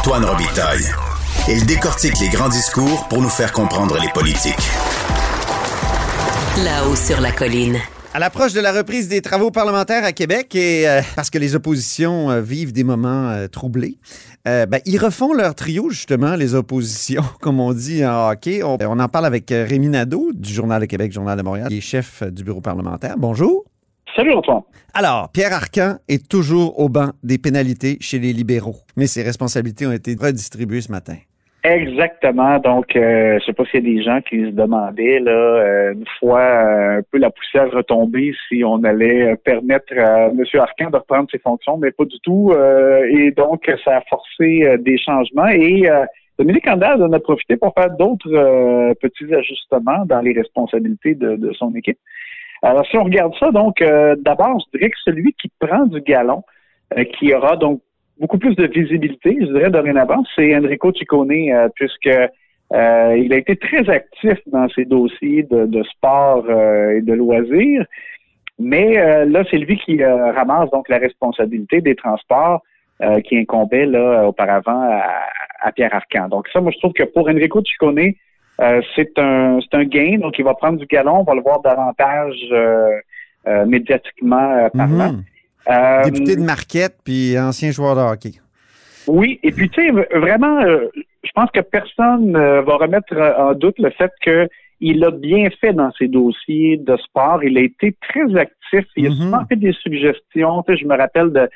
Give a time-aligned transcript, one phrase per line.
[0.00, 0.86] Antoine Robitaille.
[1.46, 4.54] Il décortique les grands discours pour nous faire comprendre les politiques.
[6.64, 7.76] Là-haut sur la colline.
[8.14, 11.54] À l'approche de la reprise des travaux parlementaires à Québec, et euh, parce que les
[11.54, 13.98] oppositions euh, vivent des moments euh, troublés,
[14.46, 18.62] ben, ils refont leur trio, justement, les oppositions, comme on dit en hockey.
[18.62, 21.76] On, on en parle avec Rémi Nadeau, du Journal de Québec, Journal de Montréal, qui
[21.76, 23.16] est chef du bureau parlementaire.
[23.18, 23.69] Bonjour.
[24.16, 24.62] Salut Antoine.
[24.94, 29.86] Alors, Pierre Arcan est toujours au banc des pénalités chez les libéraux, mais ses responsabilités
[29.86, 31.16] ont été redistribuées ce matin.
[31.62, 32.58] Exactement.
[32.58, 35.92] Donc, euh, je sais pas s'il y a des gens qui se demandaient là, euh,
[35.92, 40.42] une fois euh, un peu la poussière retombée, si on allait permettre à M.
[40.54, 42.54] Arcan de reprendre ses fonctions, mais pas du tout.
[43.10, 45.48] et donc, ça a forcé des changements.
[45.48, 45.88] Et
[46.38, 51.74] Dominique Andaz en a profité pour faire d'autres petits ajustements dans les responsabilités de, son
[51.74, 51.98] équipe.
[52.62, 53.82] Alors, si on regarde ça, donc,
[54.18, 56.42] d'abord, je dirais que celui qui prend du galon,
[57.18, 57.80] qui aura donc
[58.20, 63.38] beaucoup plus de visibilité, je dirais, dorénavant, c'est Enrico Ciccone, euh, puisque euh, il a
[63.38, 67.84] été très actif dans ses dossiers de, sport euh, et de loisirs.
[68.58, 72.60] Mais là, c'est lui qui ramasse donc la responsabilité des transports
[73.24, 75.00] qui incombait là auparavant
[75.62, 76.28] à, Pierre Arcan.
[76.28, 78.12] Donc ça, moi, je trouve que pour Enrico Ciccone,
[78.94, 80.18] c'est un c'est un gain.
[80.18, 82.36] Donc, il va prendre du galon, on va le voir davantage
[83.66, 85.12] médiatiquement parlant.
[85.12, 85.24] Mhm.
[85.68, 88.40] Euh, Député de Marquette, puis ancien joueur de hockey.
[89.06, 90.88] Oui, et puis tu sais, vraiment, euh,
[91.22, 95.72] je pense que personne euh, va remettre en doute le fait qu'il a bien fait
[95.72, 97.42] dans ses dossiers de sport.
[97.44, 98.86] Il a été très actif.
[98.96, 99.16] Il a mm-hmm.
[99.16, 100.62] souvent fait des suggestions.
[100.62, 101.48] Tu sais, je me rappelle de,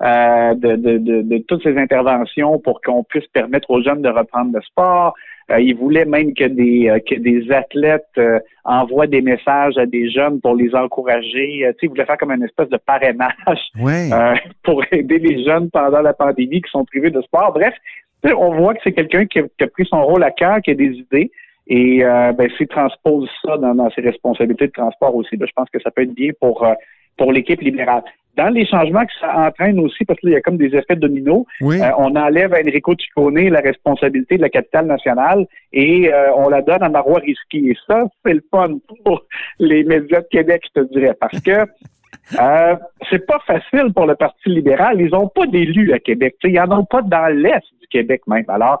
[0.00, 4.62] de, de, de, toutes ces interventions pour qu'on puisse permettre aux jeunes de reprendre le
[4.62, 5.14] sport.
[5.50, 9.86] Euh, il voulait même que des euh, que des athlètes euh, envoient des messages à
[9.86, 11.58] des jeunes pour les encourager.
[11.58, 13.72] tu sais, il voulait faire comme une espèce de parrainage
[14.62, 17.52] pour aider les jeunes pendant la pandémie qui sont privés de sport.
[17.52, 17.74] Bref,
[18.24, 20.92] on voit que c'est quelqu'un qui, a pris son rôle à cœur, qui a des
[20.92, 21.32] idées.
[21.66, 25.80] Et ben, s'il transpose ça dans, ses responsabilités de transport aussi, ben, je pense que
[25.80, 26.66] ça peut être bien pour
[27.16, 28.02] pour l'équipe libérale
[28.36, 31.44] dans les changements que ça entraîne aussi, parce qu'il y a comme des effets dominos,
[31.62, 36.48] euh, on enlève à Enrico Ciccone la responsabilité de la capitale nationale et euh, on
[36.48, 37.70] la donne à Marois Risky.
[37.70, 39.24] Et ça, c'est le fun pour
[39.58, 41.50] les médias de Québec, je te dirais, parce que
[42.40, 42.76] euh,
[43.10, 45.00] c'est pas facile pour le Parti libéral.
[45.00, 46.36] Ils ont pas d'élus à Québec.
[46.44, 48.44] ils en ont pas dans l'Est du Québec même.
[48.48, 48.80] Alors,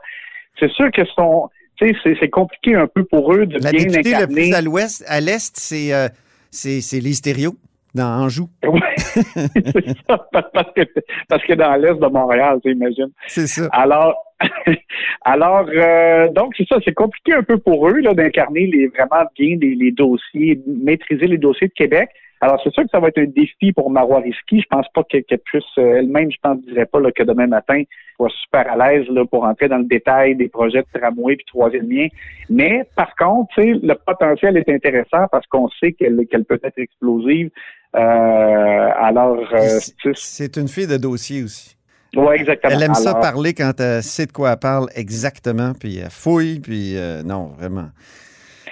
[0.58, 4.26] c'est sûr que son, c'est compliqué un peu pour eux de la bien incarner.
[4.26, 6.08] Le plus à l'ouest, à l'est, c'est euh,
[6.50, 7.54] c'est l'Hystério
[7.94, 8.48] dans Anjou.
[8.68, 10.82] Oui, c'est ça, parce que,
[11.28, 13.10] parce que dans l'est de Montréal, tu imagines.
[13.26, 13.68] C'est ça.
[13.72, 14.14] Alors,
[15.24, 19.24] alors euh, donc c'est ça, c'est compliqué un peu pour eux là, d'incarner les vraiment
[19.38, 22.10] bien les, les, dossiers, maîtriser les dossiers de Québec.
[22.42, 24.62] Alors, c'est sûr que ça va être un défi pour Marois Risky.
[24.62, 27.82] Je pense pas qu'elle puisse euh, elle-même, je pense, dirais pas là, que demain matin,
[28.16, 31.90] soit super à l'aise pour entrer dans le détail des projets de tramway puis troisième
[31.90, 32.06] lien.
[32.48, 37.50] Mais par contre, le potentiel est intéressant parce qu'on sait qu'elle qu'elle peut être explosive.
[37.94, 39.78] Euh, alors, euh,
[40.14, 41.76] c'est une fille de dossier aussi.
[42.16, 42.72] Oui, exactement.
[42.74, 46.58] Elle aime ça parler quand elle sait de quoi elle parle exactement, puis elle fouille,
[46.60, 47.90] puis non, vraiment.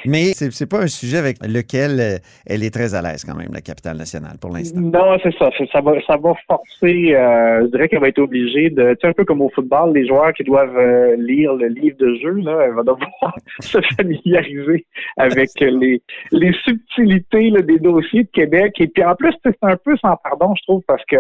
[0.05, 3.53] Mais c'est, pas un sujet avec lequel euh, elle est très à l'aise quand même,
[3.53, 4.81] la capitale nationale, pour l'instant.
[4.81, 5.51] Non, c'est ça.
[5.73, 9.09] Ça va, ça va forcer, euh, je dirais qu'elle va être obligée de, tu sais,
[9.09, 12.35] un peu comme au football, les joueurs qui doivent euh, lire le livre de jeu,
[12.43, 14.87] là, elle va devoir se familiariser
[15.17, 18.75] avec les, les subtilités des dossiers de Québec.
[18.81, 21.17] Et puis en plus, c'est un peu sans pardon, je trouve, parce que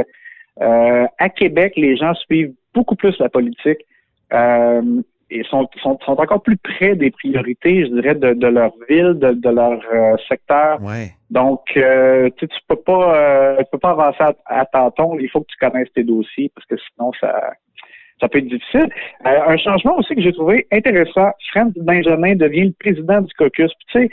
[0.60, 3.78] à Québec, les gens suivent beaucoup plus la politique.
[4.32, 4.82] Euh,
[5.30, 9.14] et sont, sont, sont, encore plus près des priorités, je dirais, de, de leur ville,
[9.14, 10.80] de, de leur euh, secteur.
[11.30, 15.18] Donc, euh, tu, peux pas euh, tu peux pas avancer à, à tâtons.
[15.18, 17.52] Il faut que tu connaisses tes dossiers parce que sinon ça
[18.20, 18.88] ça peut être difficile.
[19.24, 23.70] un changement aussi que j'ai trouvé intéressant, Franz Benjamin devient le président du caucus.
[23.92, 24.10] tu sais,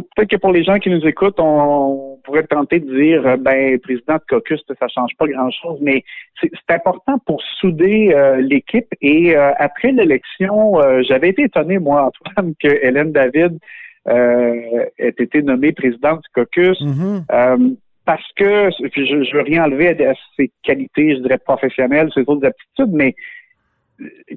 [0.00, 3.78] peut-être que pour les gens qui nous écoutent, on pourrait tenter de dire, euh, ben,
[3.78, 6.02] président de caucus, ça change pas grand-chose, mais
[6.40, 8.88] c'est important pour souder euh, l'équipe.
[9.00, 13.58] Et euh, après l'élection, j'avais été étonné, moi, Antoine, que Hélène David
[14.06, 16.78] ait été nommée présidente du caucus.
[16.80, 17.76] Mm-hmm.
[18.04, 22.46] parce que, je, je veux rien enlever à, ses qualités, je dirais, professionnelles, ses autres
[22.46, 23.14] aptitudes, mais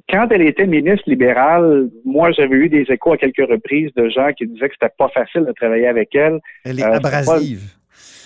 [0.08, 4.32] quand elle était ministre libérale, moi, j'avais eu des échos à quelques reprises de gens
[4.32, 6.38] qui disaient que c'était pas facile de travailler avec elle.
[6.64, 7.74] Elle est euh, abrasive.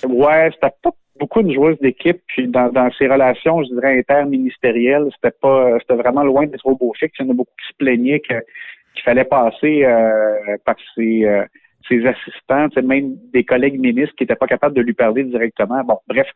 [0.06, 2.20] ouais, c'était pas beaucoup une joueuse d'équipe.
[2.28, 6.92] Puis dans, ses relations, je dirais interministérielles, c'était pas, c'était vraiment loin d'être au beau
[6.98, 7.14] fixe.
[7.18, 11.44] Il y en a beaucoup qui se plaignaient qu'il fallait passer euh, par ses, euh,
[11.88, 15.82] ses assistants, même des collègues ministres qui n'étaient pas capables de lui parler directement.
[15.84, 16.26] Bon, bref.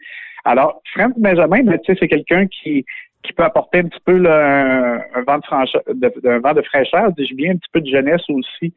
[0.45, 2.85] Alors, Franck Benjamin, ben, c'est quelqu'un qui
[3.26, 7.34] qui peut apporter un petit peu là, un, vent de, de, vent de fraîcheur, dis-je
[7.34, 8.73] bien, un petit peu de jeunesse aussi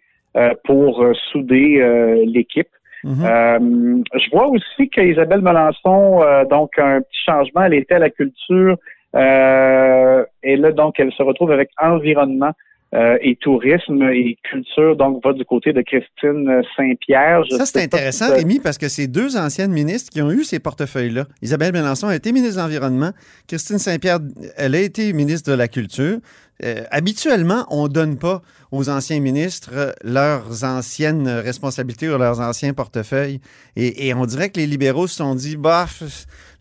[0.66, 2.68] pour souder l'équipe.
[3.04, 4.04] Mm-hmm.
[4.14, 8.78] je vois aussi qu'Isabelle Melançon, donc un petit changement, elle était à la culture
[9.16, 12.52] et là donc elle se retrouve avec environnement
[12.96, 17.44] euh, et tourisme et culture, donc va du côté de Christine Saint-Pierre.
[17.52, 21.26] Ça, c'est intéressant, Rémi, parce que c'est deux anciennes ministres qui ont eu ces portefeuilles-là.
[21.44, 23.12] Isabelle Mélenchon a été ministre de l'Environnement.
[23.48, 24.18] Christine Saint-Pierre,
[24.58, 26.18] elle a été ministre de la Culture.
[26.66, 28.42] Euh, habituellement, on ne donne pas
[28.72, 33.40] aux anciens ministres leurs anciennes responsabilités ou leurs anciens portefeuilles.
[33.76, 35.86] Et, on dirait que les libéraux se sont dit, bah,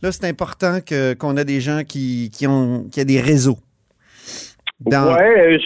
[0.03, 0.81] là, c'est important
[1.19, 3.59] qu'on ait des gens qui, qui ont qui a des réseaux.
[4.81, 5.15] Dans...
[5.15, 5.59] Ouais,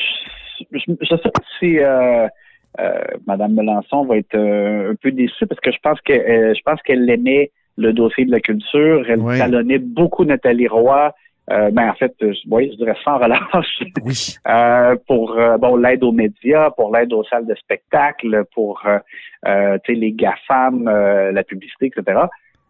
[0.73, 2.27] je ne sais pas si euh,
[2.81, 6.61] euh, Mme Melançon va être euh, un peu déçue parce que je pense que je
[6.65, 9.05] pense qu'elle aimait le dossier de la culture.
[9.09, 11.13] Elle talonnait beaucoup Nathalie Roy.
[11.49, 13.83] ben en fait, je, oui, je dirais sans relâche.
[14.05, 14.37] Oui.
[15.07, 18.83] pour bon l'aide aux médias, pour l'aide aux salles de spectacle, pour
[19.45, 22.21] les GAFAM, la publicité, etc.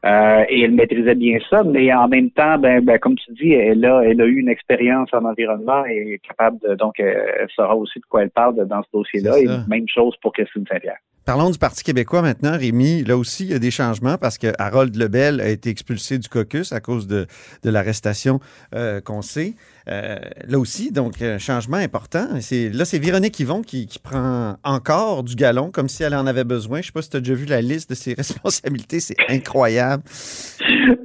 [0.05, 3.53] Euh, et elle maîtrisait bien ça, mais en même temps, ben, ben, comme tu dis,
[3.53, 7.47] elle a, elle a eu une expérience en environnement et est capable de, donc, elle
[7.55, 9.39] saura aussi de quoi elle parle dans ce dossier-là.
[9.39, 10.99] Et même chose pour Christine Saint-Pierre.
[11.25, 13.05] Parlons du Parti québécois maintenant, Rémi.
[13.05, 16.29] Là aussi, il y a des changements parce que Harold Lebel a été expulsé du
[16.29, 17.27] caucus à cause de,
[17.63, 18.41] l'arrestation
[18.75, 19.53] euh, qu'on sait.
[19.89, 20.17] Euh,
[20.49, 22.27] là aussi, donc, un changement important.
[22.33, 22.41] Là,
[22.85, 26.79] c'est Véronique Yvon qui, prend encore du galon comme si elle en avait besoin.
[26.79, 28.99] Je ne sais pas si tu as déjà vu la liste de ses responsabilités.
[28.99, 30.03] C'est incroyable.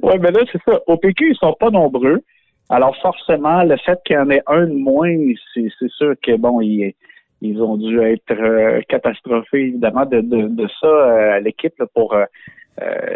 [0.02, 0.80] oui, mais là, c'est ça.
[0.88, 2.24] Au PQ, ils ne sont pas nombreux.
[2.70, 5.14] Alors, forcément, le fait qu'il y en ait un de moins,
[5.54, 6.96] c'est sûr que, bon, il est
[7.40, 12.14] ils ont dû être euh, catastrophés, évidemment, de, de, de ça euh, à l'équipe pour
[12.14, 12.24] euh,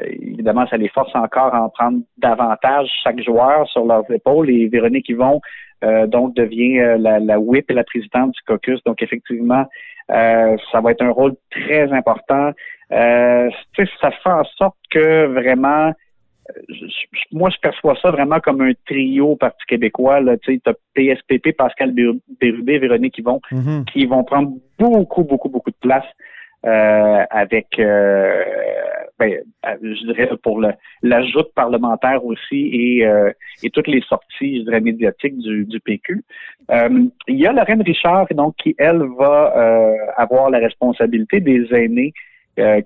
[0.05, 4.51] évidemment, ça les force encore à en prendre davantage chaque joueur sur leurs épaules.
[4.51, 5.41] Et Véronique Yvon,
[6.09, 8.83] donc, devient la, la whip et la présidente du caucus.
[8.85, 9.65] Donc, effectivement,
[10.09, 12.51] ça va être un rôle très important.
[12.91, 15.93] ça fait en sorte que vraiment
[17.33, 20.21] moi, je perçois ça vraiment comme un trio Parti québécois.
[20.43, 21.93] Tu as PSPP, Pascal
[22.41, 26.05] Bérubé, Véronique Yvon, mm qui vont prendre beaucoup, beaucoup, beaucoup de place
[26.65, 28.45] euh, avec, euh,
[29.19, 30.61] ben, je dirais, pour
[31.03, 33.33] l'ajout parlementaire aussi et, euh,
[33.65, 36.23] et toutes les sorties, je dirais, médiatiques du, du PQ.
[36.71, 42.13] il y a Lorraine Richard, donc, qui, elle, va avoir la responsabilité des aînés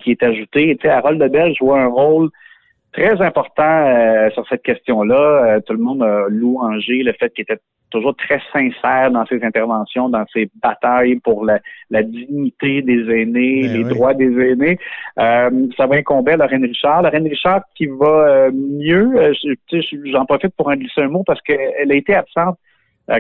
[0.00, 0.74] qui est ajoutée.
[0.76, 2.30] Tu sais, Harold Lebel joue un rôle
[2.96, 5.16] très important euh, sur cette question-là.
[5.56, 7.60] Euh, tout le monde a louangé le fait qu'il était
[7.90, 11.60] toujours très sincère dans ses interventions, dans ses batailles pour la,
[12.02, 14.78] dignité des aînés, ben les droits des aînés.
[15.18, 17.02] Euh, ça va incomber à Lorraine Richard.
[17.02, 19.32] Lorraine Richard qui va mieux.
[20.06, 22.56] J'en profite pour en glisser un mot parce qu'elle a été absente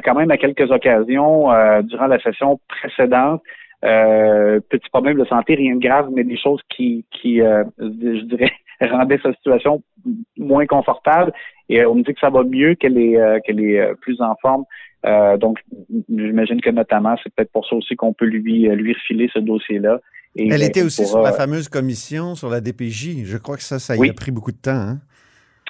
[0.04, 1.48] quand même à quelques occasions
[1.84, 3.42] durant la session précédente.
[3.82, 9.18] petit problème de santé, rien de grave, mais des choses qui, qui je dirais, rendait
[9.22, 9.82] sa situation
[10.36, 11.32] moins confortable.
[11.68, 13.94] Et euh, on me dit que ça va mieux, qu'elle est, euh, qu'elle est euh,
[13.94, 14.64] plus en forme.
[15.38, 15.58] donc,
[16.08, 20.00] j'imagine que notamment, c'est peut-être pour ça aussi qu'on peut lui, lui refiler ce dossier-là.
[20.38, 23.24] Elle était aussi sur la fameuse commission sur la DPJ.
[23.24, 24.72] Je crois que ça, ça y a pris beaucoup de temps.
[24.72, 24.98] Hein?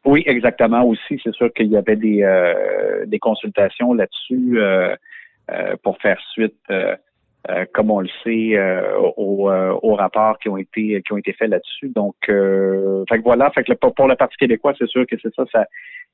[0.05, 0.83] Oui, exactement.
[0.85, 2.25] Aussi, c'est sûr qu'il y avait des,
[3.07, 4.59] des consultations là-dessus
[5.83, 6.57] pour faire suite
[7.51, 11.17] euh, comme on le sait, euh, aux, euh, aux, rapports qui ont été qui ont
[11.17, 11.91] été faits là-dessus.
[11.95, 15.45] Donc, fait que voilà, fait que pour le Parti québécois, c'est sûr que c'est ça,
[15.53, 15.65] ça.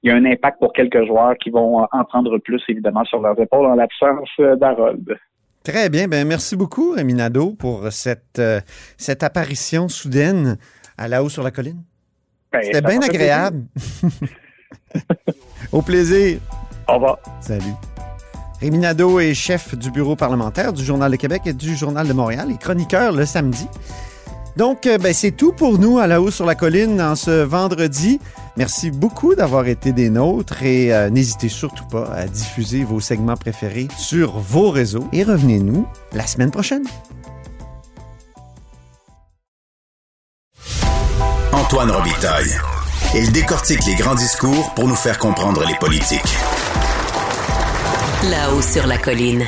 [0.03, 3.21] Il y a un impact pour quelques joueurs qui vont en prendre plus, évidemment, sur
[3.21, 5.17] leurs épaules en l'absence d'Harold.
[5.63, 6.09] Très bien.
[6.09, 8.43] Ben, merci beaucoup, Eminado, pour cette,
[8.97, 10.57] cette apparition soudaine
[10.99, 11.83] à la haut sur la colline.
[12.51, 13.63] Ben, C'était bien agréable.
[15.73, 16.41] Au plaisir.
[16.89, 17.19] Au revoir.
[17.41, 17.92] Salut.
[18.63, 22.13] Rémi Nadeau est chef du bureau parlementaire du Journal de Québec et du Journal de
[22.13, 23.67] Montréal et chroniqueur le samedi.
[24.57, 27.43] Donc, euh, ben, c'est tout pour nous à la haut sur la colline en ce
[27.43, 28.21] vendredi.
[28.57, 33.37] Merci beaucoup d'avoir été des nôtres et euh, n'hésitez surtout pas à diffuser vos segments
[33.37, 36.85] préférés sur vos réseaux et revenez-nous la semaine prochaine.
[41.51, 42.53] Antoine Robitaille.
[43.17, 46.37] Il décortique les grands discours pour nous faire comprendre les politiques.
[48.31, 49.45] Là-haut sur la colline.